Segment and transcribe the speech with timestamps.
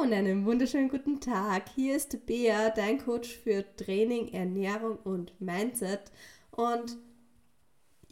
[0.00, 1.70] und einen wunderschönen guten Tag.
[1.74, 6.12] Hier ist Bea, dein Coach für Training, Ernährung und Mindset.
[6.52, 6.96] Und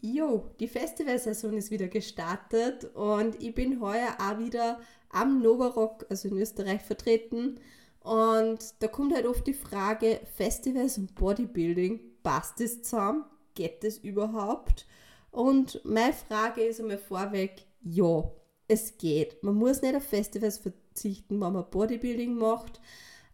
[0.01, 4.80] jo, die Festivalsaison ist wieder gestartet und ich bin heuer auch wieder
[5.11, 7.61] am Novarock, also in Österreich, vertreten.
[8.00, 13.27] Und da kommt halt oft die Frage, Festivals und Bodybuilding, passt das zusammen?
[13.55, 14.87] Geht das überhaupt?
[15.30, 18.29] Und meine Frage ist einmal vorweg, ja,
[18.66, 19.41] es geht.
[19.45, 22.81] Man muss nicht auf Festivals verzichten, wenn man Bodybuilding macht.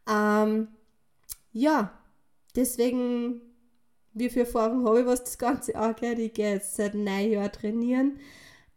[0.09, 0.69] Ähm,
[1.53, 1.98] ja,
[2.57, 3.41] deswegen,
[4.15, 6.19] wie viel Erfahrung habe ich, was das Ganze angeht?
[6.19, 8.19] Ich gehe jetzt seit neun Jahren trainieren,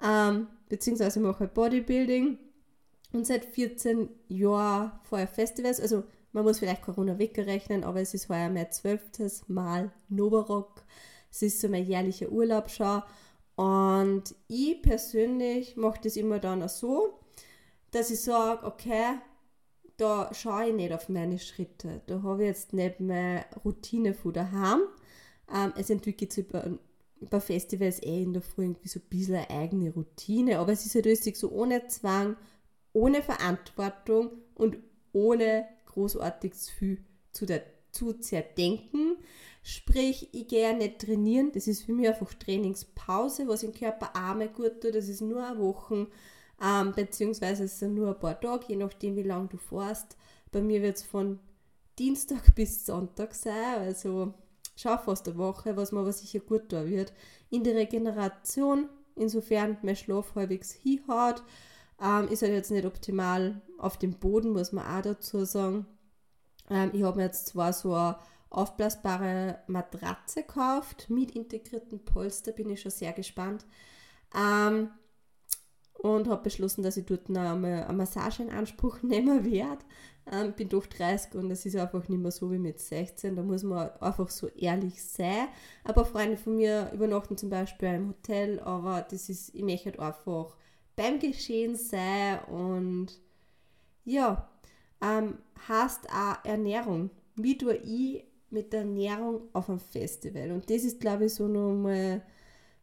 [0.03, 2.37] ähm, beziehungsweise mache Bodybuilding
[3.13, 5.79] und seit 14 Jahren vorher Festivals.
[5.79, 10.83] Also, man muss vielleicht Corona wegrechnen, aber es ist heuer mein zwölftes Mal Novarock.
[11.31, 13.01] Es ist so mein jährlicher Urlaub schon.
[13.55, 17.19] Und ich persönlich mache das immer dann auch so,
[17.95, 19.19] dass ich sage, okay,
[19.95, 22.01] da schaue ich nicht auf meine Schritte.
[22.07, 24.81] Da habe ich jetzt nicht meine Routine von daheim.
[25.53, 26.71] Ähm, es entwickelt sich bei,
[27.21, 30.85] bei Festivals eh in der Früh irgendwie so ein bisschen eine eigene Routine, aber es
[30.85, 32.35] ist halt richtig so ohne Zwang,
[32.91, 34.77] ohne Verantwortung und
[35.13, 36.97] ohne großartig zu viel
[37.31, 39.15] zu, der, zu zerdenken.
[39.63, 44.49] Sprich, ich gehe nicht trainieren, das ist für mich einfach Trainingspause, was im Körper mal
[44.49, 46.07] gut tut, das ist nur eine Woche,
[46.61, 50.17] ähm, beziehungsweise es sind nur ein paar Tage, je nachdem wie lange du fährst.
[50.51, 51.39] Bei mir wird es von
[51.99, 54.33] Dienstag bis Sonntag sein, also
[54.75, 57.13] schau fast eine Woche, was mir aber sicher gut tun wird.
[57.49, 61.43] In der Regeneration, insofern mein Schlaf halbwegs hinhaut,
[62.01, 65.85] ähm, ist halt jetzt nicht optimal auf dem Boden, muss man auch dazu sagen.
[66.69, 68.17] Ähm, ich habe mir jetzt zwar so eine
[68.49, 73.65] aufblasbare Matratze gekauft mit integrierten Polster, bin ich schon sehr gespannt.
[74.35, 74.89] Ähm,
[75.95, 79.83] und habe beschlossen, dass ich dort noch einmal eine Massage in Anspruch nehmen werde.
[80.31, 83.35] Ähm, bin doch 30 und es ist einfach nicht mehr so wie mit 16.
[83.35, 85.47] Da muss man einfach so ehrlich sein.
[85.83, 89.99] Aber Freunde von mir übernachten zum Beispiel im Hotel, aber das ist, ich möchte halt
[89.99, 90.55] einfach
[90.95, 93.07] beim Geschehen sein und
[94.03, 94.49] ja,
[95.01, 95.37] ähm,
[95.67, 97.11] heißt auch Ernährung.
[97.35, 100.51] Wie tue ich mit der Ernährung auf einem Festival.
[100.51, 102.23] Und das ist, glaube ich, so nochmal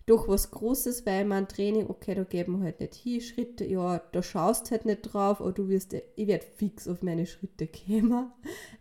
[0.06, 3.98] doch was Großes, weil man Training, okay, da geben wir halt nicht hin, Schritte, ja,
[4.12, 8.32] da schaust halt nicht drauf, aber du wirst, ich werde fix auf meine Schritte kommen,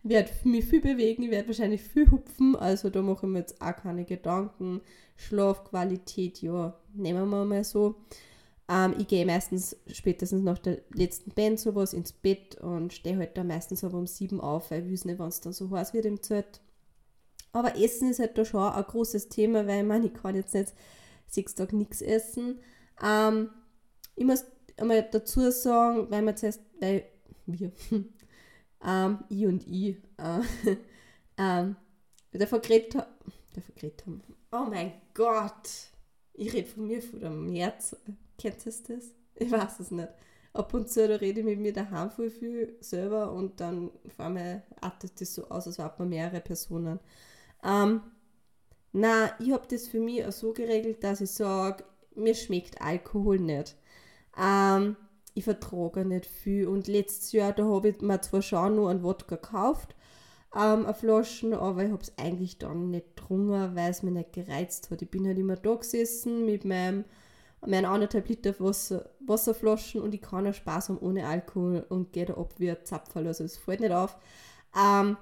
[0.02, 3.60] werde mich viel bewegen, ich werde wahrscheinlich viel hupfen, also da mache ich mir jetzt
[3.60, 4.80] auch keine Gedanken.
[5.16, 7.94] Schlafqualität, ja, nehmen wir mal so.
[8.68, 13.36] Ähm, ich gehe meistens spätestens nach der letzten Band sowas ins Bett und stehe halt
[13.36, 15.94] da meistens aber um sieben auf, weil ich weiß nicht, wann es dann so heiß
[15.94, 16.60] wird im Zelt.
[17.52, 20.72] Aber Essen ist halt da schon ein großes Thema, weil man, ich kann jetzt nicht
[21.32, 22.60] sechs Tage nichts essen.
[23.02, 23.50] Ähm,
[24.14, 24.44] ich muss
[24.76, 27.04] einmal dazu sagen, weil wir zuerst, weil
[27.46, 27.72] wir,
[28.86, 30.76] ähm, ich und ich, äh,
[31.38, 31.76] ähm,
[32.32, 33.10] davon geredet haben,
[33.54, 34.22] davon geredet haben,
[34.52, 35.68] oh mein Gott,
[36.34, 37.96] ich rede von mir, von dem März,
[38.38, 39.10] kennt ihr das?
[39.34, 40.08] Ich weiß es nicht.
[40.52, 44.26] Ab und zu da rede ich mit mir daheim voll viel selber und dann vor
[44.26, 47.00] allem artet das so aus, als wären wir mehrere Personen.
[47.64, 48.02] Ähm,
[48.92, 53.38] na, ich habe das für mich auch so geregelt, dass ich sage, mir schmeckt Alkohol
[53.38, 53.76] nicht.
[54.38, 54.96] Ähm,
[55.34, 56.68] ich vertrage nicht viel.
[56.68, 59.94] Und letztes Jahr, da habe ich mir zwar schon noch einen Wodka gekauft,
[60.54, 64.32] ähm, eine Flaschen, aber ich habe es eigentlich dann nicht getrunken, weil es mich nicht
[64.34, 65.00] gereizt hat.
[65.02, 67.04] Ich bin halt immer da gesessen mit meinem,
[67.66, 72.26] meinen anderthalb Liter Wasser, Wasserflaschen und ich kann auch Spaß haben ohne Alkohol und gehe
[72.26, 74.18] da ab wie ein Zapferl, also es fällt nicht auf.
[74.76, 75.16] Ähm,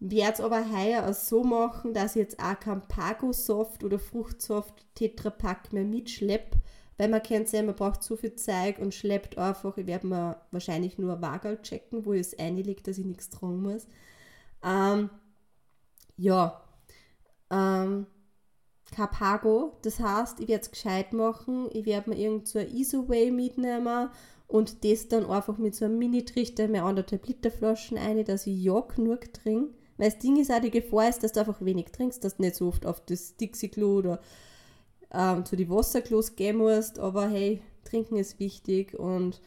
[0.00, 4.74] werde es aber heuer auch so machen, dass ich jetzt auch kein Pago-Soft oder Fruchtsoft
[4.94, 6.58] Tetrapack mehr mitschleppe,
[6.96, 10.40] weil man kennt ja, man braucht so viel Zeug und schleppt einfach, ich werde mir
[10.50, 13.86] wahrscheinlich nur ein Wagal checken, wo es einlegt, dass ich nichts tragen muss.
[14.64, 15.10] Ähm,
[16.16, 16.62] ja,
[17.50, 18.06] ähm,
[18.96, 23.30] Pago, das heißt, ich werde es gescheit machen, ich werde mir irgend so ein Isoway
[23.30, 24.10] mitnehmen
[24.48, 28.62] und das dann einfach mit so einem Mini-Trichter mehr anderthalb Liter Flaschen ein, dass ich
[28.62, 31.92] ja genug trinke weil das Ding ist auch, die Gefahr ist, dass du einfach wenig
[31.92, 34.20] trinkst, dass du nicht so oft auf das Dixie-Klo oder
[35.12, 36.98] ähm, zu den Wasserklos gehen musst.
[36.98, 39.42] Aber hey, trinken ist wichtig und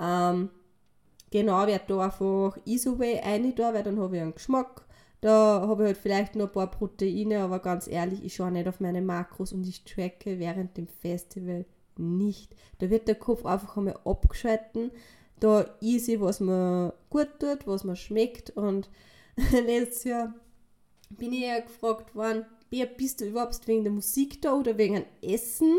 [0.00, 0.50] ähm,
[1.30, 4.84] genau, werde da einfach Isoway rein da, weil dann habe ich einen Geschmack.
[5.20, 8.66] Da habe ich halt vielleicht noch ein paar Proteine, aber ganz ehrlich, ich schaue nicht
[8.66, 11.64] auf meine Makros und ich tracke während dem Festival
[11.96, 12.56] nicht.
[12.80, 14.90] Da wird der Kopf einfach einmal abgeschalten.
[15.38, 18.90] Da easy, was mir gut tut, was mir schmeckt und
[19.52, 20.34] letztes Jahr
[21.10, 22.44] bin ich ja gefragt worden,
[22.96, 25.78] bist du überhaupt wegen der Musik da oder wegen dem Essen?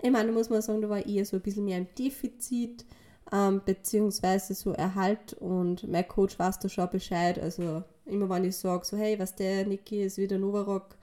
[0.00, 1.88] Ich meine, da muss man sagen, da war ich eher so ein bisschen mehr im
[1.98, 2.84] Defizit.
[3.32, 7.38] ähm, beziehungsweise so Erhalt und mein Coach weiß da schon Bescheid.
[7.38, 10.96] Also immer wenn ich sage, so hey, was der Niki ist wieder Novarock,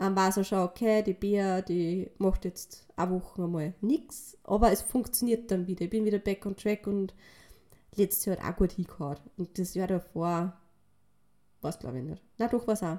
[0.00, 4.72] ähm, weiß er schon, okay, die Bea, die macht jetzt eine Woche einmal nichts, aber
[4.72, 5.82] es funktioniert dann wieder.
[5.82, 7.14] Ich bin wieder back on track und
[7.94, 9.18] letztes Jahr hat auch gut hingehauen.
[9.36, 10.54] Und das Jahr davor,
[11.66, 12.22] was glaube ich nicht.
[12.38, 12.98] Na doch, was auch.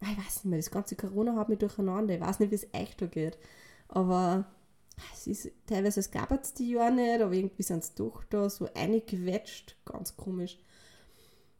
[0.00, 2.14] Ich weiß nicht mehr, das ganze Corona hat mich durcheinander.
[2.14, 3.38] Ich weiß nicht, wie es echt da geht.
[3.88, 4.46] Aber
[5.12, 8.68] es ist teilweise, gab es die Jahre nicht, aber irgendwie sind es doch da so
[8.74, 9.76] eingequetscht.
[9.84, 10.58] Ganz komisch.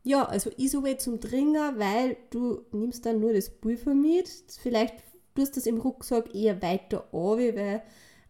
[0.02, 4.28] Ja, also Isoway zum Dringer, weil du nimmst dann nur das Pulver mit.
[4.60, 4.94] Vielleicht
[5.34, 7.82] tust du das im Rucksack eher weiter an, weil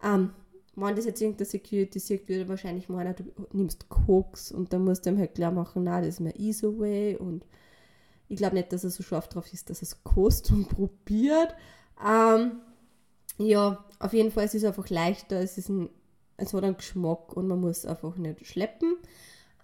[0.02, 0.30] ähm,
[0.76, 5.06] wenn das jetzt irgendein Security sieht, würde wahrscheinlich meinen, du nimmst Koks und dann musst
[5.06, 7.44] du ihm halt klar machen, na, das ist mein Isoway und
[8.28, 11.54] ich glaube nicht, dass er so scharf drauf ist, dass er es kostet und probiert.
[12.04, 12.60] Ähm,
[13.38, 15.88] ja, auf jeden Fall ist es einfach leichter, es ist ein,
[16.36, 18.96] es hat einen Geschmack und man muss einfach nicht schleppen.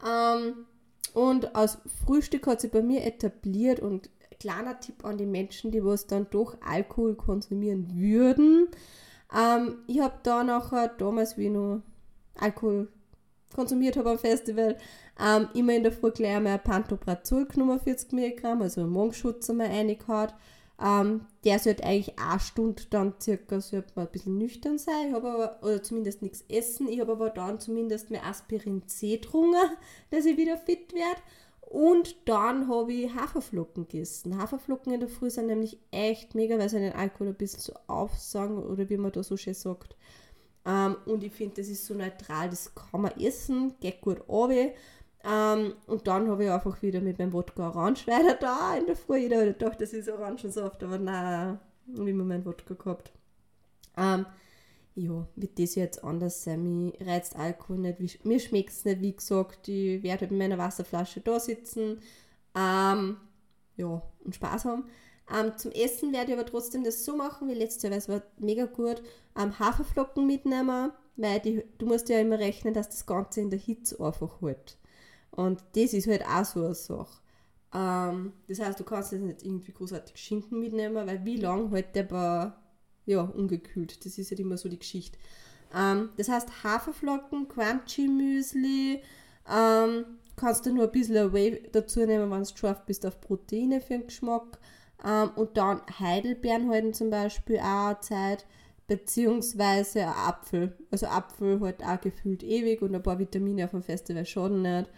[0.06, 0.67] Ähm,
[1.14, 4.09] und als Frühstück hat sich bei mir etabliert und
[4.41, 8.69] kleiner Tipp an die Menschen, die was dann doch Alkohol konsumieren würden.
[9.32, 11.82] Ähm, ich habe da nachher, damals wie ich noch
[12.35, 12.88] Alkohol
[13.53, 14.77] konsumiert habe am Festival,
[15.21, 19.49] ähm, immer in der Früh gleich einmal ein Pantoprazol genommen, 40 Milligramm, also einen Magenschutz
[19.51, 20.33] einmal reingehauen.
[20.83, 25.15] Ähm, der sollte eigentlich eine Stunde dann circa sollte man ein bisschen nüchtern sein, ich
[25.15, 26.89] aber, oder zumindest nichts essen.
[26.89, 29.57] Ich habe aber dann zumindest mehr Aspirin C getrunken,
[30.11, 31.21] dass ich wieder fit werde.
[31.61, 34.37] Und dann habe ich Haferflocken gegessen.
[34.37, 37.73] Haferflocken in der Früh sind nämlich echt mega, weil sie den Alkohol ein bisschen so
[37.87, 39.97] aufsagen oder wie man da so schön sagt.
[40.64, 44.70] Ähm, und ich finde, das ist so neutral, das kann man essen, geht gut runter.
[45.25, 48.97] Ähm, und dann habe ich einfach wieder mit meinem Wodka Orange weiter da in der
[48.97, 49.19] Früh.
[49.19, 53.12] Jeder hat gedacht, das ist Orangensaft, aber nein, wie man meinen Wodka gehabt.
[53.97, 54.26] Ähm,
[54.94, 56.62] ja, wird das jetzt anders sein.
[56.62, 58.25] Mir reizt Alkohol nicht.
[58.25, 59.69] Mir schmeckt es nicht, wie gesagt.
[59.69, 62.00] Ich werde halt mit meiner Wasserflasche da sitzen.
[62.55, 63.17] Ähm,
[63.76, 64.85] ja, und Spaß haben.
[65.31, 68.09] Ähm, zum Essen werde ich aber trotzdem das so machen wie letztes Jahr, weil es
[68.09, 69.03] war mega gut.
[69.39, 73.59] Ähm, Haferflocken mitnehmen, weil die, du musst ja immer rechnen, dass das Ganze in der
[73.59, 74.77] Hitze einfach hält.
[75.31, 77.23] Und das ist halt auch so eine Sache.
[77.75, 81.95] Ähm, das heißt, du kannst jetzt nicht irgendwie großartig Schinken mitnehmen, weil wie lange hält
[81.95, 82.53] der bei,
[83.07, 84.05] ja, ungekühlt?
[84.05, 85.19] Das ist halt immer so die Geschichte.
[85.75, 89.03] Ähm, das heißt, Haferflocken, Crunchy-Müsli,
[89.51, 90.05] ähm,
[90.37, 93.95] kannst du nur ein bisschen Whey dazu nehmen, wenn du scharf bist auf Proteine für
[93.95, 94.59] den Geschmack.
[95.05, 98.47] Ähm, und dann Heidelbeeren halten zum Beispiel auch Zeit,
[98.87, 100.77] beziehungsweise Apfel.
[100.91, 104.91] Also Apfel halt auch gefühlt ewig und ein paar Vitamine auf dem Festival schaden nicht.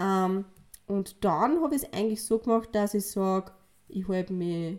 [0.00, 0.44] Ähm,
[0.86, 3.52] und dann habe ich es eigentlich so gemacht, dass ich sage,
[3.88, 4.78] ich halte mich,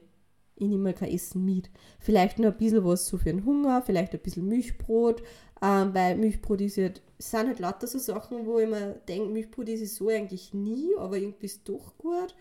[0.56, 1.70] ich nehme kein Essen mit.
[2.00, 5.24] Vielleicht nur ein bisschen was so für den Hunger, vielleicht ein bisschen Milchbrot,
[5.62, 9.70] ähm, weil Milchbrot ist es sind halt lauter so Sachen, wo ich mir denke, Milchbrot
[9.70, 12.36] ist es so eigentlich nie, aber irgendwie ist es doch gut.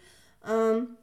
[0.47, 0.97] Ähm,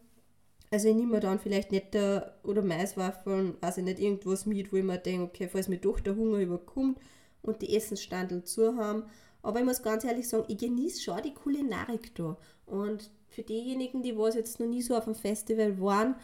[0.71, 4.77] also ich nehme dann vielleicht nicht der, oder Maiswaffeln, weiß ich nicht, irgendwas mit, wo
[4.77, 6.97] ich mir denke, okay, falls mir doch der Hunger überkommt
[7.41, 9.03] und die Essensstandel zu haben,
[9.43, 12.37] aber ich muss ganz ehrlich sagen, ich genieße schon die Kulinarik da.
[12.65, 16.15] Und für diejenigen, die was jetzt noch nie so auf dem Festival waren,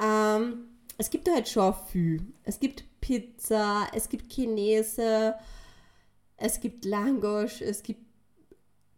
[0.00, 0.68] ähm,
[0.98, 2.26] es gibt da halt schon viel.
[2.44, 5.34] Es gibt Pizza, es gibt Chinese,
[6.36, 8.02] es gibt Langosch, es gibt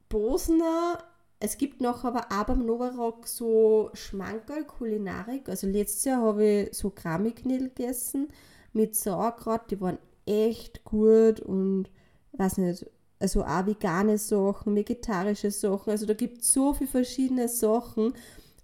[0.09, 0.99] Bosner,
[1.45, 5.51] es gibt noch aber auch beim Novarock so Schmankerl Kulinarik.
[5.51, 8.29] Also letztes Jahr habe ich so Kramiknädel gegessen
[8.73, 11.91] mit Sauerkraut, die waren echt gut und
[12.33, 12.87] weiß nicht,
[13.21, 15.91] also auch vegane Sachen, vegetarische Sachen.
[15.91, 18.15] Also da gibt es so viele verschiedene Sachen.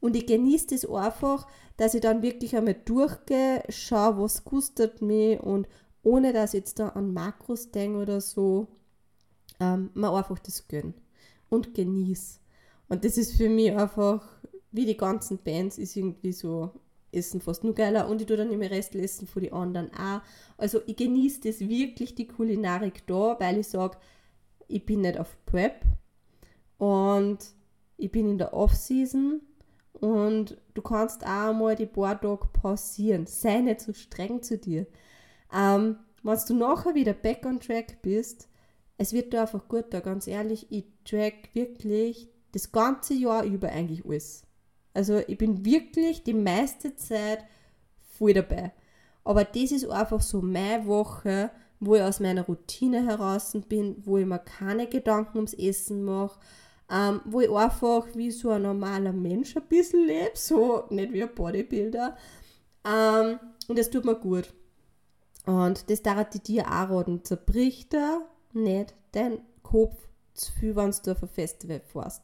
[0.01, 1.47] Und ich genieße das einfach,
[1.77, 5.69] dass ich dann wirklich einmal durchgehe, schaue, was kostet mich und
[6.03, 8.69] ohne dass ich jetzt da an Makros denke oder so,
[9.61, 10.95] ähm, mir einfach das gönne
[11.51, 12.41] und genieße.
[12.91, 14.21] Und das ist für mich einfach,
[14.73, 16.73] wie die ganzen Bands, ist irgendwie so
[17.13, 20.21] Essen fast nur geiler und ich tue dann immer Rest essen von den anderen auch.
[20.57, 23.97] Also ich genieße das wirklich, die Kulinarik da, weil ich sage,
[24.69, 25.85] ich bin nicht auf Prep
[26.79, 27.39] und
[27.97, 29.41] ich bin in der Off-Season
[29.93, 33.27] und du kannst auch mal die paar Tage pausieren.
[33.27, 34.87] Sei nicht so streng zu dir.
[35.55, 38.49] Ähm, wenn du nachher wieder back on track bist,
[38.99, 43.69] es wird da einfach gut da, ganz ehrlich, ich track wirklich das ganze Jahr über
[43.69, 44.43] eigentlich alles.
[44.95, 47.45] Also ich bin wirklich die meiste Zeit
[48.19, 48.73] voll dabei.
[49.25, 54.19] Aber das ist einfach so meine Woche, wo ich aus meiner Routine heraus bin, wo
[54.19, 56.39] ich mir keine Gedanken ums Essen mache,
[56.91, 61.23] ähm, wo ich einfach wie so ein normaler Mensch ein bisschen lebe, so nicht wie
[61.23, 62.17] ein Bodybuilder.
[62.85, 63.39] Ähm,
[63.69, 64.53] und das tut mir gut.
[65.47, 67.25] Und das darf ich dir auch raten.
[67.25, 68.21] Zerbricht da
[68.53, 69.97] nicht dein Kopf
[70.35, 72.23] zu viel, wenn du auf ein Festival fährst.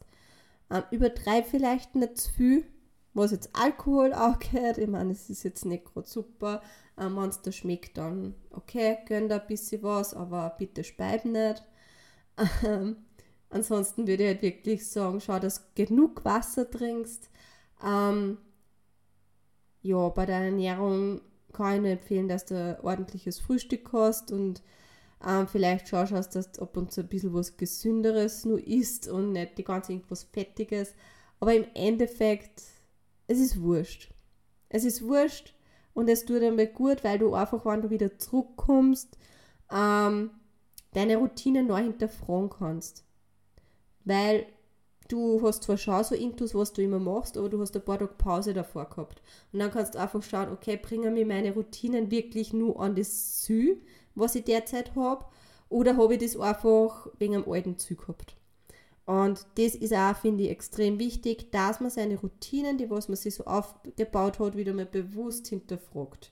[0.71, 2.65] Ähm, übertreib vielleicht nicht zu viel,
[3.13, 4.77] was jetzt Alkohol auch gehört.
[4.77, 6.61] Ich meine, es ist jetzt nicht gerade super.
[6.97, 11.25] Ähm, wenn es da schmeckt, dann okay, gönn da ein bisschen was, aber bitte speib
[11.25, 11.63] nicht.
[12.63, 12.97] Ähm,
[13.49, 17.31] ansonsten würde ich halt wirklich sagen, schau, dass du genug Wasser trinkst.
[17.83, 18.37] Ähm,
[19.81, 21.21] ja, bei der Ernährung
[21.53, 24.61] kann ich nur empfehlen, dass du ordentliches Frühstück hast und
[25.25, 29.07] ähm, vielleicht schaust, du, dass du ab und zu ein bisschen was Gesünderes nur isst
[29.07, 30.93] und nicht die ganze irgendwas Fettiges.
[31.39, 32.63] Aber im Endeffekt,
[33.27, 34.11] es ist wurscht.
[34.69, 35.55] Es ist wurscht
[35.93, 39.17] und es tut einmal gut, weil du einfach, wenn du wieder zurückkommst,
[39.71, 40.31] ähm,
[40.93, 43.03] deine Routine neu hinterfragen kannst.
[44.03, 44.45] Weil
[45.07, 47.99] du hast zwar schon so Intus, was du immer machst, aber du hast ein paar
[47.99, 49.21] Tage Pause davor gehabt.
[49.51, 53.41] Und dann kannst du einfach schauen, okay, bringen mir meine Routinen wirklich nur an das
[53.41, 53.81] Ziel,
[54.17, 55.25] was ich derzeit habe,
[55.69, 58.35] oder habe ich das einfach wegen einem alten Ziel gehabt.
[59.05, 63.15] Und das ist auch, finde ich, extrem wichtig, dass man seine Routinen, die was man
[63.15, 66.31] sich so aufgebaut hat, wieder mal bewusst hinterfragt.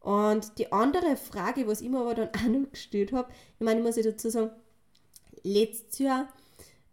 [0.00, 3.80] Und die andere Frage, was ich mir aber dann auch noch gestellt habe, ich meine,
[3.80, 4.50] ich muss dazu sagen,
[5.42, 6.28] letztes Jahr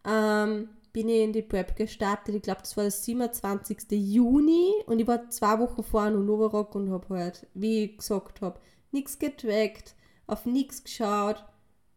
[0.06, 2.36] ähm, bin ich in die Prep gestartet.
[2.36, 3.79] Ich glaube, das war der 27.
[3.91, 8.41] Juni und ich war zwei Wochen vorher noch Novarock und habe halt, wie ich gesagt
[8.41, 8.60] habe,
[8.91, 9.96] nichts getrackt,
[10.27, 11.43] auf nichts geschaut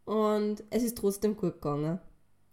[0.05, 1.99] und es ist trotzdem gut gegangen.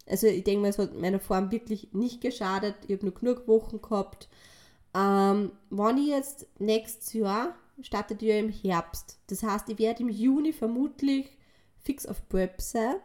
[0.07, 2.75] Also ich denke mal, es hat meiner Form wirklich nicht geschadet.
[2.87, 4.27] Ich habe nur genug Wochen gehabt.
[4.95, 9.19] Ähm, wenn ich jetzt nächstes Jahr startet ja im Herbst.
[9.27, 11.37] Das heißt, ich werde im Juni vermutlich
[11.77, 12.95] fix auf Prep sein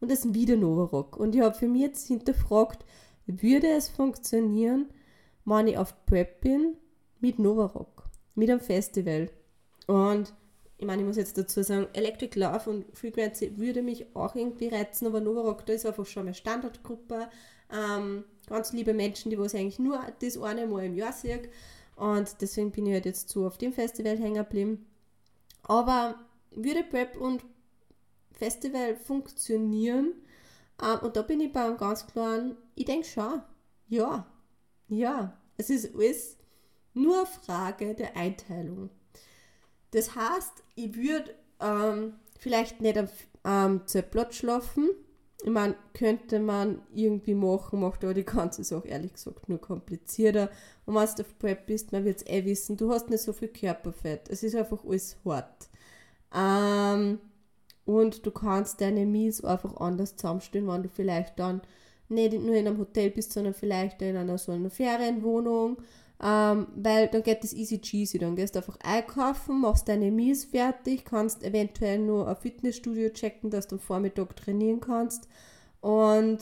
[0.00, 1.16] und das ist wieder Novarock.
[1.16, 2.84] Und ich habe für mich jetzt hinterfragt,
[3.26, 4.86] würde es funktionieren,
[5.44, 6.76] wenn ich auf Prep bin
[7.20, 9.30] mit Novarock, mit einem Festival.
[9.86, 10.32] Und
[10.82, 14.66] ich meine, ich muss jetzt dazu sagen, Electric Love und Frequency würde mich auch irgendwie
[14.66, 17.28] reizen, aber Novarock, da ist einfach schon eine Standardgruppe.
[17.72, 21.46] Ähm, ganz liebe Menschen, die was eigentlich nur das eine Mal im Jahr sehen.
[21.94, 24.86] Und deswegen bin ich halt jetzt so auf dem Festival hängen geblieben.
[25.62, 26.16] Aber
[26.50, 27.44] würde Prep und
[28.32, 30.14] Festival funktionieren.
[30.82, 33.40] Ähm, und da bin ich bei einem ganz klaren, ich denke schon,
[33.86, 34.26] ja,
[34.88, 36.38] ja, es ist alles
[36.92, 38.90] nur eine Frage der Einteilung.
[39.92, 43.08] Das heißt, ich würde ähm, vielleicht nicht am
[43.44, 44.90] ähm, Zeltplatz schlafen.
[45.44, 50.50] Ich meine, könnte man irgendwie machen, macht aber die ganze Sache ehrlich gesagt nur komplizierter.
[50.86, 53.32] Und wenn du auf Prep bist, man wird es eh wissen, du hast nicht so
[53.32, 54.28] viel Körperfett.
[54.28, 55.68] Es ist einfach alles hart.
[56.34, 57.18] Ähm,
[57.84, 61.60] und du kannst deine Meals einfach anders zusammenstellen, wenn du vielleicht dann
[62.08, 65.78] nicht nur in einem Hotel bist, sondern vielleicht in einer so einer Ferienwohnung.
[66.24, 68.18] Ähm, weil dann geht das easy cheesy.
[68.18, 73.50] Dann gehst du einfach einkaufen, machst deine Meals fertig, kannst eventuell nur ein Fitnessstudio checken,
[73.50, 75.28] dass du am Vormittag trainieren kannst.
[75.80, 76.38] Und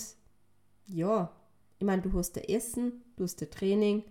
[0.87, 1.31] ja,
[1.79, 4.05] ich meine, du hast da Essen, du hast da Training,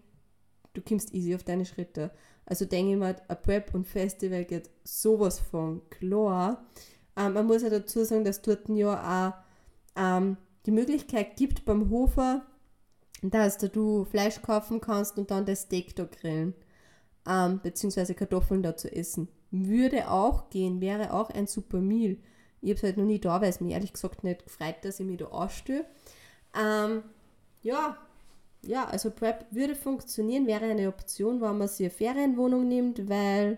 [0.74, 2.12] du kommst easy auf deine Schritte.
[2.46, 6.66] Also denke ich mal, ein Prep und Festival geht sowas von klar.
[7.16, 11.92] Ähm, man muss ja dazu sagen, dass dort ja auch ähm, die Möglichkeit gibt beim
[11.92, 12.44] Hofer,
[13.22, 16.54] dass du Fleisch kaufen kannst und dann das Steak da grillen,
[17.28, 19.28] ähm, beziehungsweise Kartoffeln da zu essen.
[19.52, 22.18] Würde auch gehen, wäre auch ein super Meal.
[22.62, 25.00] Ich habe es halt noch nie da, weil es mir ehrlich gesagt nicht gefreut, dass
[25.00, 25.86] ich mich da ausstelle.
[26.60, 27.04] Ähm,
[27.62, 27.98] ja,
[28.62, 33.58] ja, also Prep würde funktionieren, wäre eine Option, wenn man sich eine Ferienwohnung nimmt, weil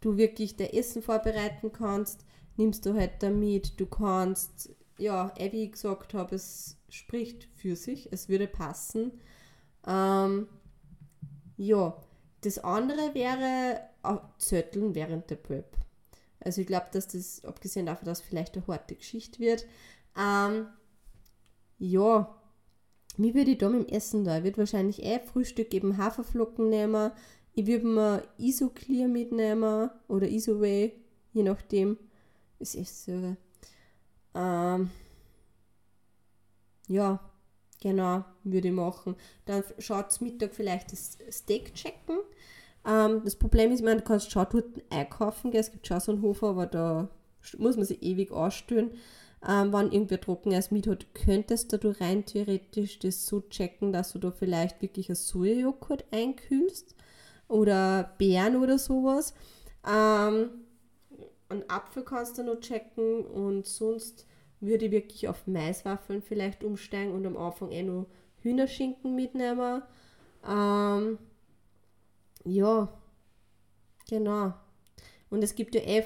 [0.00, 2.24] du wirklich der Essen vorbereiten kannst
[2.56, 3.78] nimmst du halt damit.
[3.80, 9.12] Du kannst, ja, wie ich gesagt habe, es spricht für sich, es würde passen.
[9.86, 10.48] Ähm,
[11.56, 11.96] ja,
[12.42, 13.80] das andere wäre
[14.38, 15.76] Zötteln während der Prep.
[16.40, 19.64] Also ich glaube, dass das, abgesehen davon, dass vielleicht eine harte Geschichte wird,
[20.18, 20.66] ähm,
[21.78, 22.36] ja,
[23.16, 24.38] wie würde ich da mit dem Essen da?
[24.38, 27.12] Ich würde wahrscheinlich eh Frühstück eben Haferflocken nehmen.
[27.54, 30.94] Ich würde mir Isoclear mitnehmen oder Isoway,
[31.32, 31.98] je nachdem.
[32.58, 33.36] Ist echt so.
[34.34, 34.90] Ähm,
[36.88, 37.20] ja,
[37.80, 39.16] genau, würde ich machen.
[39.46, 42.18] Dann schaut Mittag vielleicht das Steak checken.
[42.86, 45.60] Ähm, das Problem ist, du kannst schon dort einkaufen, gell?
[45.60, 47.08] es gibt schon so einen Hof, aber da
[47.58, 48.92] muss man sich ewig ausstellen.
[49.46, 54.18] Ähm, wenn irgendwer trockenes mit hat, könntest du rein theoretisch das so checken, dass du
[54.18, 56.94] da vielleicht wirklich ein Sojajoghurt einkühlst
[57.48, 59.34] oder Beeren oder sowas.
[59.88, 60.50] Ähm,
[61.52, 64.26] einen Apfel kannst du noch checken und sonst
[64.60, 68.06] würde ich wirklich auf Maiswaffeln vielleicht umsteigen und am Anfang eh noch
[68.42, 69.82] Hühnerschinken mitnehmen.
[70.48, 71.18] Ähm,
[72.44, 72.88] ja,
[74.08, 74.54] genau.
[75.30, 76.04] Und es gibt ja eh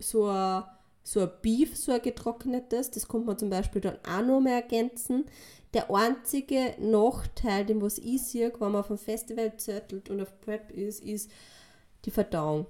[0.00, 0.64] so ein
[1.02, 2.90] so Beef, so ein getrocknetes.
[2.90, 5.24] Das kommt man zum Beispiel dann auch noch mehr ergänzen.
[5.72, 10.40] Der einzige Nachteil, den was ich sehe, wenn man auf dem Festival zettelt und auf
[10.40, 11.30] Prep ist, ist
[12.04, 12.66] die Verdauung.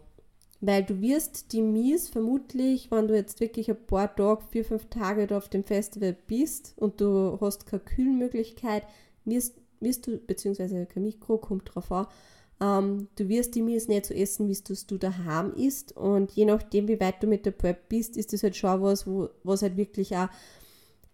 [0.60, 4.86] Weil du wirst die Mies vermutlich, wenn du jetzt wirklich ein paar Tage, vier, fünf
[4.88, 8.84] Tage da auf dem Festival bist und du hast keine Kühlmöglichkeit,
[9.24, 12.06] wirst, wirst du, beziehungsweise kein Mikro, kommt drauf an,
[12.60, 15.96] ähm, du wirst die Mies nicht so essen, wie du daheim isst.
[15.96, 19.06] Und je nachdem, wie weit du mit der Prep bist, ist das halt schon was,
[19.06, 20.28] wo, was halt wirklich auch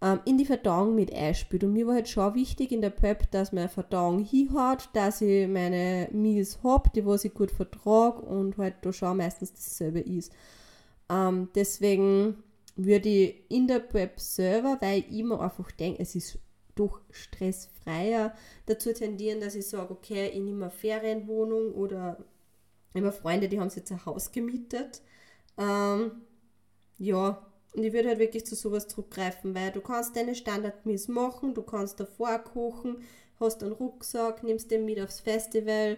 [0.02, 1.62] ähm, in die Verdauung mit einspielt.
[1.64, 5.46] Und mir war halt schon wichtig in der Prep, dass meine Verdauung hinhaut, dass ich
[5.46, 10.32] meine Mies habe, die was ich gut vertrage und halt da schon meistens dasselbe ist.
[11.08, 12.42] Ähm, deswegen
[12.74, 16.38] würde ich in der Prep selber, weil ich immer einfach denke, es ist
[16.74, 18.34] doch stressfreier
[18.66, 22.16] dazu tendieren, dass ich sage, okay, ich nehme eine Ferienwohnung oder
[22.94, 25.02] immer Freunde, die haben sich jetzt ein Haus gemietet.
[25.58, 26.12] Ähm,
[26.98, 31.54] ja, und ich würde halt wirklich zu sowas zurückgreifen, weil du kannst deine Standardmiss machen,
[31.54, 32.98] du kannst davor kochen,
[33.40, 35.96] hast einen Rucksack, nimmst den mit aufs Festival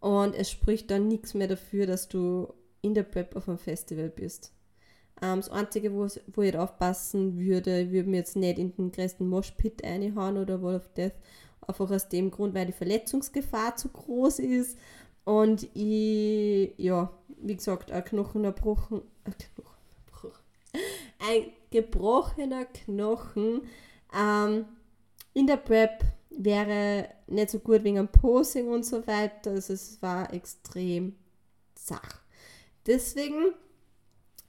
[0.00, 4.08] und es spricht dann nichts mehr dafür, dass du in der Prep auf einem Festival
[4.08, 4.52] bist.
[5.20, 8.92] Ähm, das Einzige, wo, wo ich aufpassen würde, ich würde mir jetzt nicht in den
[8.92, 11.14] größten Moshpit reinhauen oder Wall of Death,
[11.66, 14.78] einfach aus dem Grund, weil die Verletzungsgefahr zu groß ist
[15.24, 19.67] und ich, ja, wie gesagt, ein Knochenerbruch, ein Knochenbruch,
[21.28, 23.62] ein gebrochener Knochen
[24.16, 24.64] ähm,
[25.34, 29.50] in der Prep wäre nicht so gut wegen dem Posing und so weiter.
[29.52, 31.14] Also es war extrem
[31.74, 32.20] zach.
[32.86, 33.52] Deswegen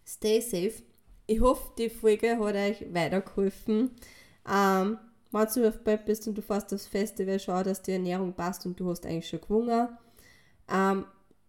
[0.06, 0.84] stay safe.
[1.28, 3.92] Ich hoffe, die Folge hat euch weitergeholfen.
[4.50, 4.98] Ähm,
[5.32, 8.66] wenn du auf Prep bist und du fährst aufs Festival, schau, dass die Ernährung passt
[8.66, 9.90] und du hast eigentlich schon gewonnen.
[10.72, 11.06] Ähm,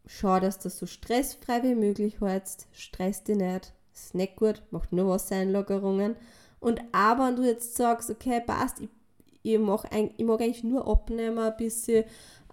[0.06, 2.66] schau, dass du das so stressfrei wie möglich hältst.
[2.72, 3.72] Stress dich nicht.
[3.92, 4.62] Das ist nicht gut.
[4.70, 6.16] Macht nur Wassereinlagerungen.
[6.60, 8.88] Und aber wenn du jetzt sagst, okay, passt, ich,
[9.42, 12.04] ich, mach ein, ich mag eigentlich nur abnehmen ein bisschen,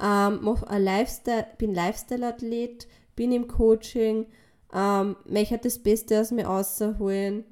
[0.02, 4.26] ähm, mach ein Lifestyle, bin Lifestyle-Athlet, bin im Coaching,
[4.74, 7.44] ähm, möchte das Beste aus mir rausholen.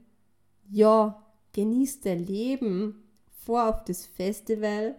[0.70, 1.22] Ja,
[1.54, 3.04] genieß dein Leben,
[3.46, 4.96] vor auf das Festival.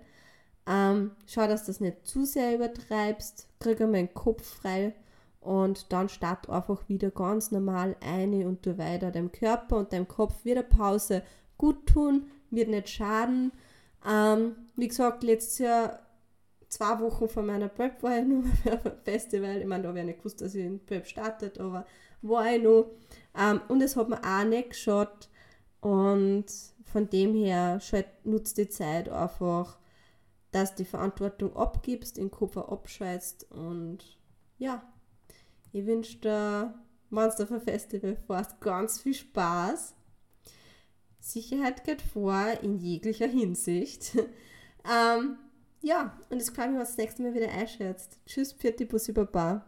[0.66, 4.94] Ähm, schau, dass du das nicht zu sehr übertreibst, krieg den Kopf frei
[5.46, 9.12] und dann start einfach wieder ganz normal ein und du weiter.
[9.12, 11.22] Deinem Körper und deinem Kopf wird eine Pause
[11.56, 13.52] gut tun, wird nicht schaden.
[14.04, 16.00] Ähm, wie gesagt, letztes Jahr,
[16.68, 19.58] zwei Wochen vor meiner Prep war ich nur auf einem Festival.
[19.58, 21.86] Ich meine, da habe ich nicht gewusst, dass ich in Prep startet, aber
[22.22, 22.90] war ich noch.
[23.38, 25.28] Ähm, und es hat mir auch nicht geschaut.
[25.80, 26.46] Und
[26.84, 27.80] von dem her
[28.24, 29.78] nutzt die Zeit einfach,
[30.50, 34.18] dass die Verantwortung abgibst, den Kopf abschweißt und
[34.58, 34.82] ja,
[35.72, 36.74] ich wünsche dir,
[37.10, 39.94] wenn Festival fährst, ganz viel Spaß.
[41.20, 44.12] Sicherheit geht vor in jeglicher Hinsicht.
[44.84, 45.38] ähm,
[45.82, 48.18] ja, und es freut mich, wenn du das nächste Mal wieder einschätzt.
[48.26, 49.64] Tschüss, Pfiat, Bussi Baba.